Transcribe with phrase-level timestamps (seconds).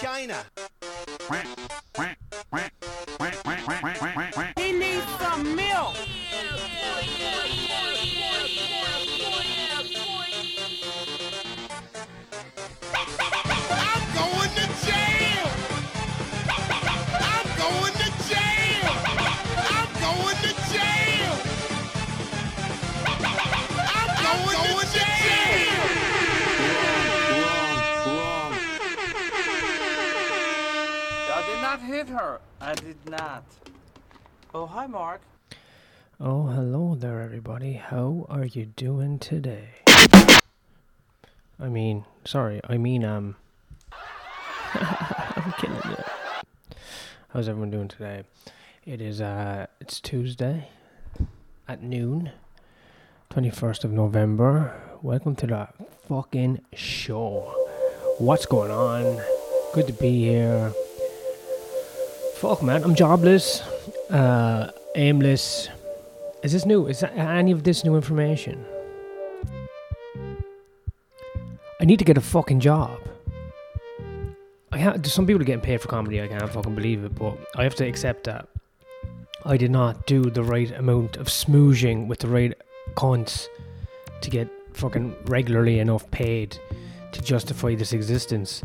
[0.00, 0.46] China.
[32.00, 32.40] Hit her.
[32.62, 33.44] I did not.
[34.54, 35.20] Oh, hi, Mark.
[36.18, 37.74] Oh, hello there, everybody.
[37.74, 39.68] How are you doing today?
[39.86, 43.36] I mean, sorry, I mean, um,
[44.74, 46.06] I'm killing it.
[47.34, 48.22] How's everyone doing today?
[48.86, 50.68] It is, uh, it's Tuesday
[51.68, 52.30] at noon,
[53.28, 54.72] 21st of November.
[55.02, 55.68] Welcome to the
[56.08, 57.54] fucking show.
[58.16, 59.22] What's going on?
[59.74, 60.72] Good to be here.
[62.40, 63.60] Fuck, man, I'm jobless,
[64.08, 65.68] uh, aimless.
[66.42, 66.86] Is this new?
[66.86, 68.64] Is any of this new information?
[71.78, 72.98] I need to get a fucking job.
[74.72, 75.06] I have.
[75.06, 76.22] Some people are getting paid for comedy.
[76.22, 78.48] I can't fucking believe it, but I have to accept that
[79.44, 82.54] I did not do the right amount of smoozing with the right
[82.94, 83.48] cunts
[84.22, 86.56] to get fucking regularly enough paid
[87.12, 88.64] to justify this existence.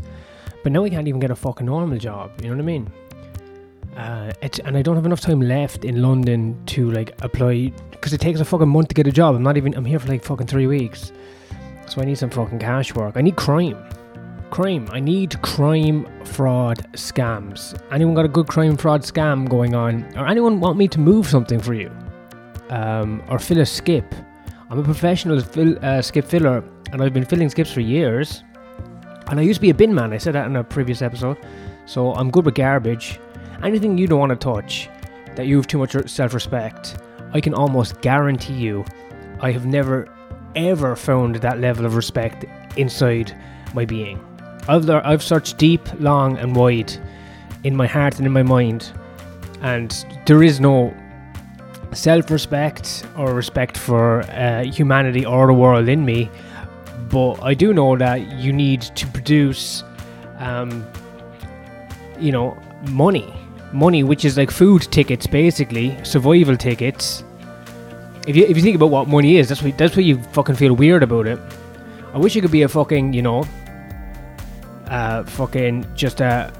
[0.62, 2.40] But now I can't even get a fucking normal job.
[2.40, 2.90] You know what I mean?
[3.96, 8.12] Uh, it's, and I don't have enough time left in London to like apply because
[8.12, 9.34] it takes a fucking month to get a job.
[9.34, 9.74] I'm not even.
[9.74, 11.12] I'm here for like fucking three weeks,
[11.88, 13.16] so I need some fucking cash work.
[13.16, 13.78] I need crime,
[14.50, 14.86] crime.
[14.92, 17.80] I need crime, fraud, scams.
[17.90, 21.26] Anyone got a good crime, fraud, scam going on, or anyone want me to move
[21.26, 21.90] something for you,
[22.68, 24.14] um, or fill a skip?
[24.68, 28.42] I'm a professional fill, uh, skip filler, and I've been filling skips for years.
[29.28, 30.12] And I used to be a bin man.
[30.12, 31.36] I said that in a previous episode.
[31.86, 33.18] So I'm good with garbage
[33.62, 34.88] anything you don't want to touch
[35.34, 36.96] that you have too much self respect,
[37.32, 38.84] I can almost guarantee you
[39.40, 40.08] I have never
[40.54, 42.46] ever found that level of respect
[42.76, 43.36] inside
[43.74, 44.18] my being.
[44.68, 46.92] I've, I've searched deep, long, and wide
[47.64, 48.90] in my heart and in my mind,
[49.60, 49.90] and
[50.26, 50.94] there is no
[51.92, 56.30] self respect or respect for uh, humanity or the world in me.
[57.10, 59.84] But I do know that you need to produce,
[60.38, 60.86] um,
[62.18, 62.58] you know,
[62.90, 63.32] money
[63.72, 67.24] money, which is like food tickets, basically survival tickets.
[68.26, 70.56] If you if you think about what money is, that's what that's what you fucking
[70.56, 71.38] feel weird about it.
[72.12, 73.44] I wish you could be a fucking you know,
[74.86, 76.52] uh, fucking just a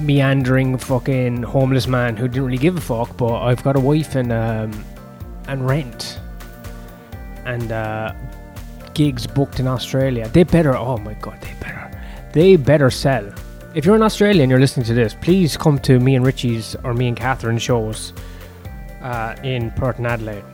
[0.00, 3.16] meandering fucking homeless man who didn't really give a fuck.
[3.16, 4.84] But I've got a wife and um,
[5.48, 6.20] and rent
[7.44, 8.14] and uh,
[8.94, 10.28] gigs booked in Australia.
[10.28, 10.76] They better.
[10.76, 11.90] Oh my god, they better.
[12.32, 13.32] They better sell
[13.74, 16.76] if you're in Australia and you're listening to this, please come to me and Richie's
[16.84, 18.12] or me and Catherine's shows
[19.00, 20.44] uh, in Perth and Adelaide.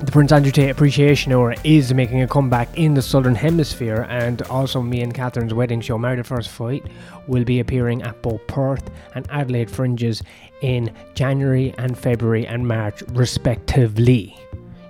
[0.00, 4.42] The Prince Andrew Tate Appreciation Hour is making a comeback in the Southern Hemisphere, and
[4.42, 6.84] also me and Catherine's wedding show, Married at First Fight,
[7.28, 10.22] will be appearing at both Perth and Adelaide Fringes
[10.60, 14.36] in January and February and March, respectively.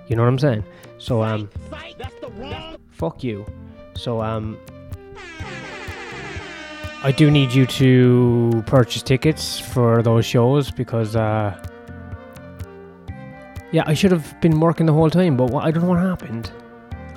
[0.07, 0.63] You know what I'm saying?
[0.97, 1.49] So, um,
[2.89, 3.45] fuck you.
[3.95, 4.57] So, um,
[7.05, 11.53] I do need you to purchase tickets for those shows because, uh,
[13.73, 15.99] yeah, I should have been working the whole time, but what, I don't know what
[15.99, 16.49] happened.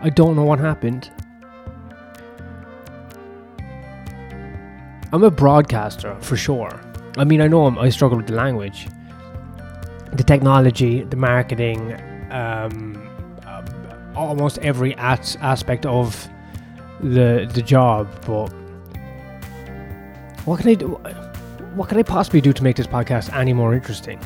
[0.01, 1.09] I don't know what happened.
[5.13, 6.81] I'm a broadcaster for sure.
[7.17, 8.89] I mean, I know I'm, i struggle with the language,
[10.15, 11.93] the technology, the marketing,
[12.33, 13.09] um,
[13.47, 13.63] uh,
[14.17, 16.29] almost every as- aspect of
[17.01, 18.53] the the job, but
[20.47, 20.89] what can I do?
[21.75, 24.19] What can I possibly do to make this podcast any more interesting?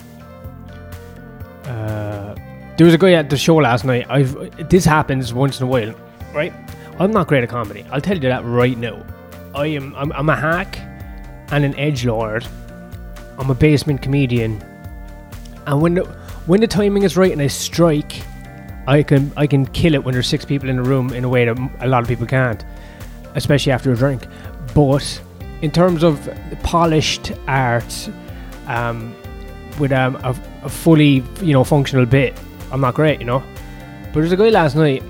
[1.65, 2.35] Uh,
[2.77, 4.07] there was a guy at the show last night.
[4.09, 5.95] I've this happens once in a while,
[6.33, 6.53] right?
[6.99, 7.85] I'm not great at comedy.
[7.91, 9.05] I'll tell you that right now.
[9.55, 9.95] I am.
[9.97, 10.79] I'm, I'm a hack
[11.51, 12.47] and an edge lord.
[13.39, 14.63] I'm a basement comedian,
[15.67, 16.05] and when the
[16.45, 18.23] when the timing is right and I strike,
[18.87, 21.31] I can I can kill it when there's six people in the room in a
[21.31, 22.63] way that a lot of people can't,
[23.35, 24.27] especially after a drink.
[24.75, 25.23] But
[25.63, 26.29] in terms of
[26.63, 28.09] polished art,
[28.67, 29.15] um,
[29.79, 32.39] with um, a, a, fully you know functional bit,
[32.71, 33.43] I'm not great, you know.
[34.07, 35.03] But there's a guy last night,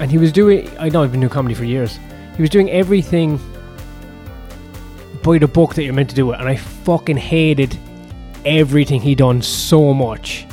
[0.00, 0.70] and he was doing.
[0.78, 1.98] I know I've been doing comedy for years.
[2.36, 3.38] He was doing everything
[5.22, 7.78] by the book that you're meant to do it, and I fucking hated
[8.44, 10.46] everything he done so much.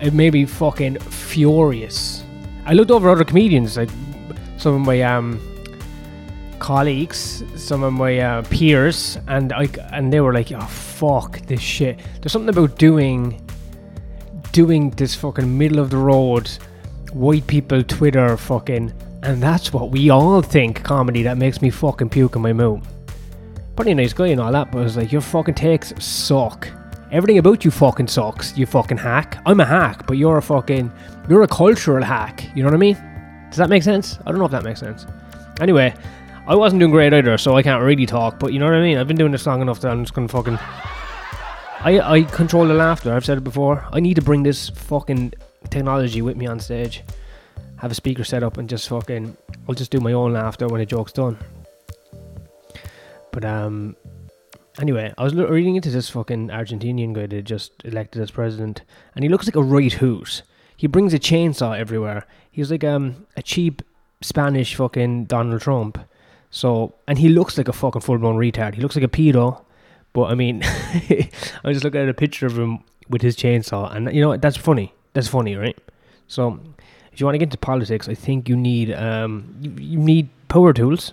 [0.00, 2.24] It made me fucking furious.
[2.66, 3.90] I looked over other comedians, like
[4.56, 5.40] some of my um
[6.64, 11.60] colleagues, some of my uh, peers, and I and they were like, "Oh fuck this
[11.60, 13.46] shit." There's something about doing
[14.52, 16.48] doing this fucking middle of the road
[17.12, 22.08] white people Twitter fucking, and that's what we all think comedy that makes me fucking
[22.08, 22.82] puke in my mouth.
[23.76, 26.68] Pretty nice guy and all that, but it's like your fucking takes suck.
[27.12, 28.56] Everything about you fucking sucks.
[28.56, 29.38] You fucking hack.
[29.44, 30.90] I'm a hack, but you're a fucking
[31.28, 32.48] you're a cultural hack.
[32.56, 32.96] You know what I mean?
[33.50, 34.18] Does that make sense?
[34.24, 35.06] I don't know if that makes sense.
[35.60, 35.94] Anyway,
[36.46, 38.38] I wasn't doing great either, so I can't really talk.
[38.38, 38.98] But you know what I mean?
[38.98, 40.58] I've been doing this long enough that I'm just gonna fucking.
[41.80, 43.14] I I control the laughter.
[43.14, 43.86] I've said it before.
[43.92, 45.32] I need to bring this fucking
[45.70, 47.02] technology with me on stage.
[47.78, 49.36] Have a speaker set up and just fucking.
[49.68, 51.38] I'll just do my own laughter when a joke's done.
[53.32, 53.96] But um.
[54.80, 58.82] Anyway, I was reading into this fucking Argentinian guy that just elected as president,
[59.14, 60.42] and he looks like a right hoot.
[60.76, 62.26] He brings a chainsaw everywhere.
[62.50, 63.82] He's like um a cheap
[64.20, 65.98] Spanish fucking Donald Trump.
[66.54, 68.76] So, and he looks like a fucking full blown retard.
[68.76, 69.60] He looks like a pedo.
[70.12, 71.28] But I mean, I
[71.64, 72.78] was just looking at a picture of him
[73.08, 74.40] with his chainsaw, and you know what?
[74.40, 74.94] That's funny.
[75.14, 75.76] That's funny, right?
[76.28, 76.60] So,
[77.12, 80.28] if you want to get into politics, I think you need um you, you need
[80.46, 81.12] power tools.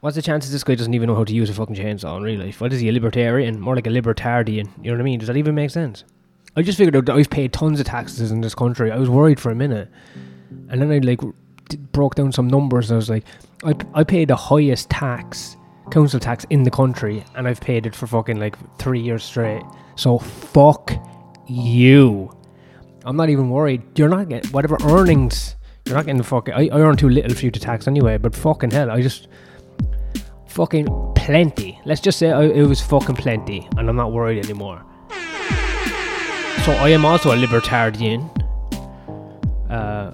[0.00, 2.24] What's the chances this guy doesn't even know how to use a fucking chainsaw in
[2.24, 2.60] real life?
[2.60, 3.60] What is he, a libertarian?
[3.60, 4.68] More like a libertarian.
[4.82, 5.20] You know what I mean?
[5.20, 6.02] Does that even make sense?
[6.56, 8.90] I just figured out that I've paid tons of taxes in this country.
[8.90, 9.88] I was worried for a minute.
[10.68, 11.20] And then I like
[11.92, 13.24] broke down some numbers I was like,
[13.64, 15.56] I, I pay the highest tax,
[15.90, 19.62] council tax in the country, and I've paid it for fucking like three years straight.
[19.96, 20.92] So fuck
[21.46, 22.30] you.
[23.04, 23.82] I'm not even worried.
[23.98, 25.56] You're not getting whatever earnings.
[25.84, 26.54] You're not getting the fucking.
[26.54, 28.18] I, I earn too little for you to tax anyway.
[28.18, 29.28] But fucking hell, I just
[30.48, 31.80] fucking plenty.
[31.84, 34.84] Let's just say I, it was fucking plenty, and I'm not worried anymore.
[36.64, 38.28] So I am also a libertarian.
[39.70, 40.10] Uh,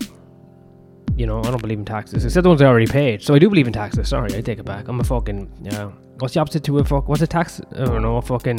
[1.22, 3.22] you know, I don't believe in taxes, except the ones I already paid.
[3.22, 4.08] So I do believe in taxes.
[4.08, 4.88] Sorry, I take it back.
[4.88, 5.48] I'm a fucking.
[5.62, 5.92] Yeah.
[6.18, 7.08] What's the opposite to a fuck?
[7.08, 7.60] What's a tax?
[7.76, 8.16] I don't know.
[8.16, 8.58] A fucking.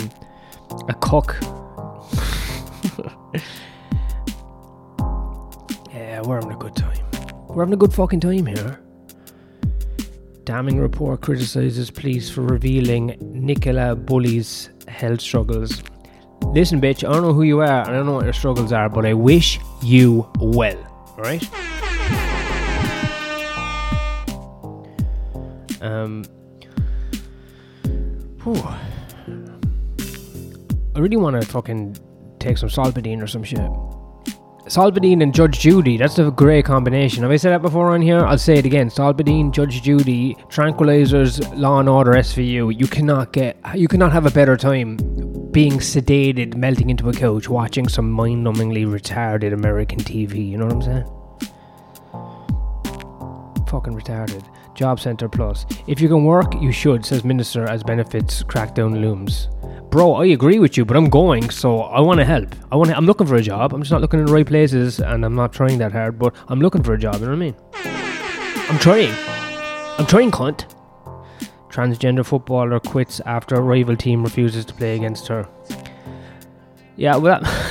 [0.88, 1.36] A cook.
[5.94, 7.06] yeah, we're having a good time.
[7.50, 8.80] We're having a good fucking time here.
[10.45, 15.83] Damning report criticizes police for revealing Nicola Bulley's health struggles.
[16.54, 18.88] Listen, bitch, I don't know who you are, I don't know what your struggles are,
[18.88, 20.77] but I wish you well.
[21.18, 21.44] Alright?
[25.84, 26.24] Um.
[28.44, 28.56] Whew.
[30.96, 31.98] I really want to fucking
[32.40, 33.70] take some Solpadeine or some shit.
[34.68, 37.24] Solpadeine and Judge Judy, that's a great combination.
[37.24, 38.20] Have I said that before on here?
[38.20, 38.90] I'll say it again.
[38.90, 42.80] Solpadeine, Judge Judy, tranquilizers, Law and Order, SVU.
[42.80, 44.96] You cannot get, you cannot have a better time
[45.52, 50.50] being sedated, melting into a couch, watching some mind-numbingly retarded American TV.
[50.50, 51.06] You know what I'm saying?
[53.68, 54.46] Fucking retarded.
[54.75, 55.66] Job Centre Plus.
[55.88, 59.50] If you can work, you should, says Minister as benefits crackdown looms.
[59.90, 62.56] Bro, I agree with you, but I'm going, so I want to help.
[62.72, 62.90] I want.
[62.98, 63.74] I'm looking for a job.
[63.74, 66.18] I'm just not looking in the right places, and I'm not trying that hard.
[66.18, 67.16] But I'm looking for a job.
[67.16, 67.56] You know what I mean?
[68.70, 69.14] I'm trying.
[70.00, 70.66] I'm trying, cunt.
[71.70, 75.48] Transgender footballer quits after rival team refuses to play against her.
[76.96, 77.70] Yeah, well, That-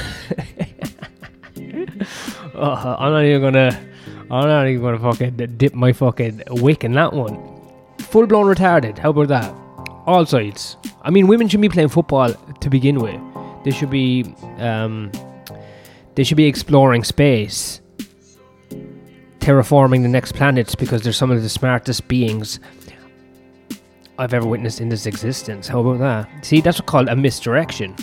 [2.54, 3.91] oh, uh-huh, I'm not even gonna.
[4.32, 7.38] I'm not even gonna fucking dip my fucking wick in that one.
[7.99, 8.97] Full blown retarded.
[8.97, 9.54] How about that?
[10.06, 10.78] All sides.
[11.02, 13.21] I mean, women should be playing football to begin with.
[13.64, 14.25] They should be,
[14.56, 15.12] um,
[16.14, 17.83] they should be exploring space,
[19.40, 22.59] terraforming the next planets because they're some of the smartest beings
[24.18, 25.68] I've ever witnessed in this existence.
[25.68, 26.45] How about that?
[26.47, 27.95] See, that's what's called a misdirection.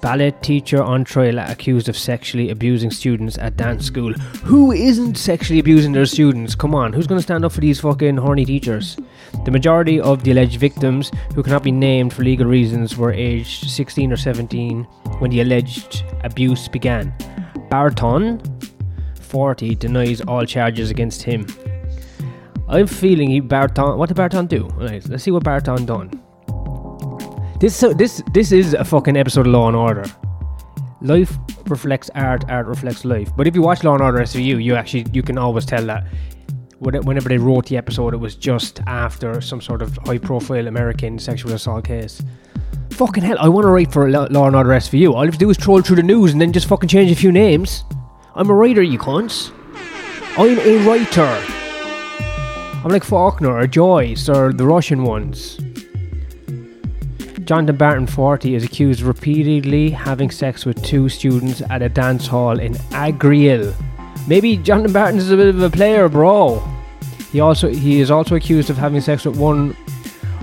[0.00, 4.12] Ballet teacher on trial accused of sexually abusing students at dance school.
[4.44, 6.54] Who isn't sexually abusing their students?
[6.54, 8.96] Come on, who's going to stand up for these fucking horny teachers?
[9.44, 13.70] The majority of the alleged victims, who cannot be named for legal reasons, were aged
[13.70, 14.84] 16 or 17
[15.18, 17.14] when the alleged abuse began.
[17.68, 18.40] Barton,
[19.20, 21.46] 40, denies all charges against him.
[22.68, 23.98] I'm feeling he Barton.
[23.98, 24.68] What did Barton do?
[24.76, 26.22] Right, let's see what Barton done.
[27.60, 30.06] This so this this is a fucking episode of Law and Order.
[31.02, 31.36] Life
[31.66, 33.30] reflects art, art reflects life.
[33.36, 36.06] But if you watch Law and Order SVU, you actually you can always tell that
[36.78, 41.52] whenever they wrote the episode, it was just after some sort of high-profile American sexual
[41.52, 42.22] assault case.
[42.92, 45.12] Fucking hell, I want to write for Law and Order SVU.
[45.12, 47.10] All you have to do is troll through the news and then just fucking change
[47.10, 47.84] a few names.
[48.34, 49.52] I'm a writer, you cunts.
[50.38, 51.44] I'm a writer.
[52.82, 55.60] I'm like Faulkner or Joyce or the Russian ones.
[57.50, 62.28] Jonathan Barton, 40, is accused of repeatedly having sex with two students at a dance
[62.28, 63.74] hall in Agriel,
[64.28, 66.60] Maybe Jonathan Barton is a bit of a player, bro.
[67.32, 69.76] He also he is also accused of having sex with one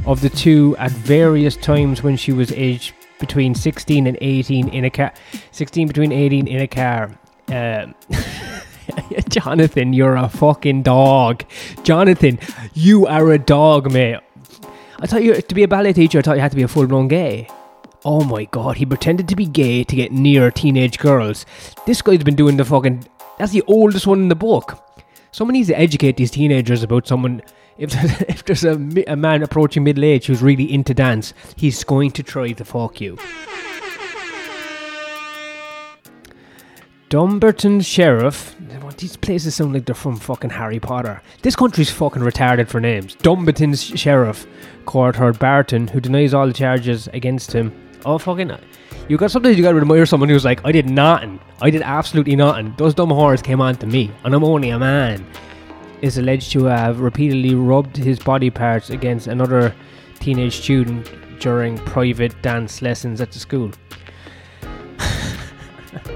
[0.06, 4.84] of the two at various times when she was aged between 16 and 18 in
[4.84, 5.14] a car.
[5.52, 7.18] 16 between 18 in a car.
[7.48, 7.96] Um,
[9.30, 11.46] Jonathan, you're a fucking dog.
[11.84, 12.38] Jonathan,
[12.74, 14.20] you are a dog, mate.
[15.00, 16.20] I thought you to be a ballet teacher.
[16.20, 17.48] I thought you had to be a full blown gay.
[18.06, 21.46] Oh my god, he pretended to be gay to get near teenage girls.
[21.86, 23.08] This guy's been doing the fucking.
[23.38, 24.84] That's the oldest one in the book.
[25.32, 27.42] Someone needs to educate these teenagers about someone.
[27.78, 28.74] If there's, if there's a,
[29.08, 33.00] a man approaching middle age who's really into dance, he's going to try to fuck
[33.02, 33.18] you.
[37.10, 38.54] Dumbarton Sheriff.
[38.98, 41.22] These places sound like they're from fucking Harry Potter.
[41.42, 43.16] This country's fucking retarded for names.
[43.16, 44.46] Dumbarton Sheriff
[44.86, 47.72] court heard Barton, who denies all the charges against him.
[48.06, 48.52] Oh fucking!
[48.52, 48.60] Uh,
[49.08, 51.40] you got sometimes you got to admire someone who's like, I did nothing.
[51.62, 52.74] I did absolutely nothing.
[52.78, 55.26] Those dumb whores came on to me, and I'm only a man.
[56.02, 59.74] Is alleged to have repeatedly rubbed his body parts against another
[60.20, 61.10] teenage student
[61.40, 63.72] during private dance lessons at the school.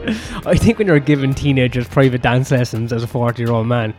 [0.46, 3.94] I think when you're giving teenagers private dance lessons as a 40 year old man,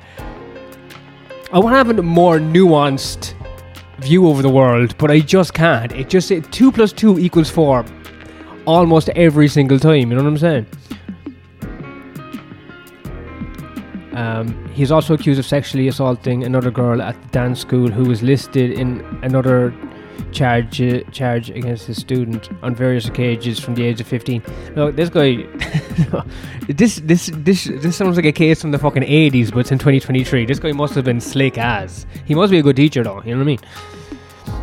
[1.53, 3.35] I want to have a more nuanced
[3.99, 5.93] view over the world, but I just can't.
[5.93, 7.85] It just it, two plus two equals four,
[8.67, 10.11] almost every single time.
[10.11, 10.67] You know what I'm saying?
[14.15, 18.23] Um, he's also accused of sexually assaulting another girl at the dance school who was
[18.23, 19.73] listed in another
[20.33, 20.81] charge
[21.13, 24.43] charge against his student on various occasions from the age of 15.
[24.75, 25.47] No, this guy,
[26.69, 29.79] this this this this sounds like a case from the fucking 80s, but it's in
[29.79, 30.47] 2023.
[30.47, 32.07] This guy must have been slick as.
[32.25, 33.23] He must be a good teacher, though.
[33.23, 33.59] You know what I mean?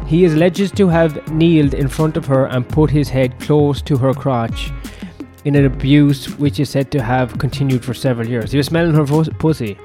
[0.08, 3.80] He is alleged to have kneeled in front of her and put his head close
[3.84, 4.72] to her crotch
[5.46, 8.52] in an abuse which is said to have continued for several years.
[8.52, 9.78] He was smelling her pussy.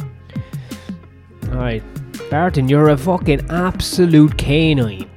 [1.49, 1.83] Alright.
[2.30, 5.09] Barton, you're a fucking absolute canine.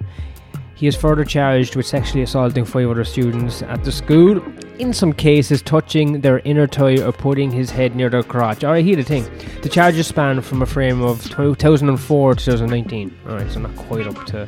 [0.78, 4.44] He is further charged with sexually assaulting five other students at the school,
[4.78, 8.64] in some cases touching their inner thigh or putting his head near their crotch.
[8.64, 9.26] Alright, here the thing.
[9.64, 13.18] The charges span from a frame of 2004 to 2019.
[13.28, 14.48] Alright, so not quite up to.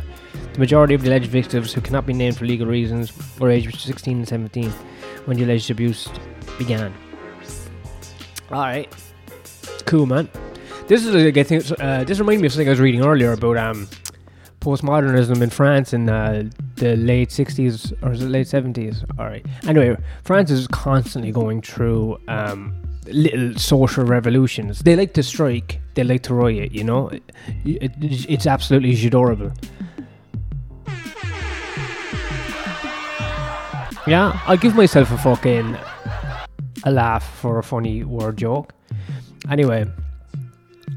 [0.53, 3.65] The majority of the alleged victims, who cannot be named for legal reasons, were aged
[3.65, 4.69] between 16 and 17
[5.25, 6.07] when the alleged abuse
[6.59, 6.93] began.
[8.51, 8.93] Alright.
[9.85, 10.29] Cool, man.
[10.87, 11.63] This is a good thing.
[11.79, 13.87] uh, this reminded me of something I was reading earlier about um,
[14.59, 16.43] postmodernism in France in uh,
[16.75, 19.03] the late 60s or late 70s?
[19.19, 19.45] Alright.
[19.67, 22.75] Anyway, France is constantly going through um,
[23.07, 24.79] little social revolutions.
[24.79, 27.07] They like to strike, they like to riot, you know?
[27.09, 27.23] It,
[27.65, 29.51] it, it's absolutely adorable.
[34.07, 35.77] Yeah, I'll give myself a fucking
[36.83, 38.73] a laugh for a funny word joke.
[39.49, 39.85] Anyway,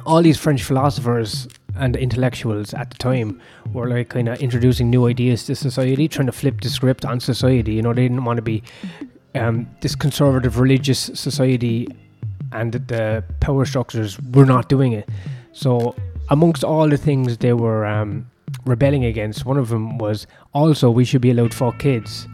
[0.06, 3.40] all these French philosophers and intellectuals at the time
[3.72, 7.20] were like kind of introducing new ideas to society, trying to flip the script on
[7.20, 7.74] society.
[7.74, 8.62] You know, they didn't want to be
[9.34, 11.88] um, this conservative religious society,
[12.52, 15.08] and the power structures were not doing it.
[15.52, 15.94] So,
[16.30, 18.30] amongst all the things they were um,
[18.64, 22.26] rebelling against, one of them was also we should be allowed for kids.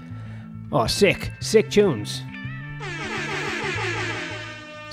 [0.72, 2.22] Oh, sick, sick tunes.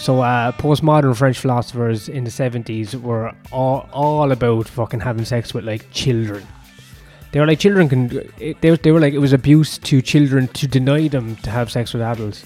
[0.06, 5.52] So, uh, postmodern French philosophers in the 70s were all, all about fucking having sex
[5.52, 6.46] with like children.
[7.32, 8.10] They were like, children can.
[8.62, 11.72] They, were- they were like, it was abuse to children to deny them to have
[11.72, 12.46] sex with adults.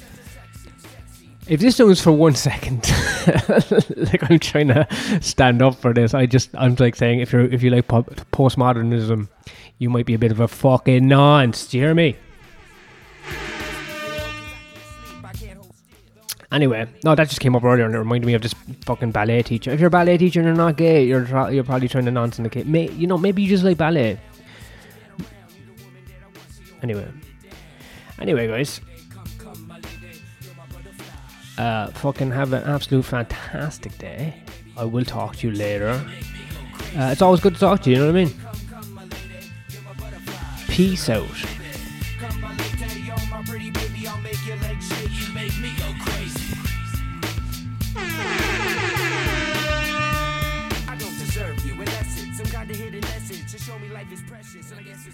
[1.50, 2.90] If this sounds for one second,
[3.98, 4.88] like I'm trying to
[5.20, 8.04] stand up for this, I just I'm like saying if you're if you like po-
[8.32, 9.28] postmodernism,
[9.80, 11.68] you might be a bit of a fucking nonce.
[11.68, 12.16] Do you hear me?
[16.52, 19.44] Anyway, no, that just came up earlier and it reminded me of this fucking ballet
[19.44, 19.70] teacher.
[19.70, 22.12] If you're a ballet teacher and you're not gay, you're tra- you're probably trying to
[22.12, 22.68] nonsense the kid.
[22.68, 24.20] May- you know, maybe you just like ballet.
[26.82, 27.08] Anyway,
[28.20, 28.82] anyway, guys,
[31.58, 34.42] uh, fucking have an absolute fantastic day.
[34.78, 36.04] I will talk to you later.
[36.98, 37.98] Uh, it's always good to talk to you.
[37.98, 38.34] You know what I mean?
[40.70, 41.28] Peace out.
[54.10, 55.08] life is precious, and I guess it's